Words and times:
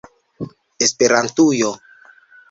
Esperantujo! 0.85 1.69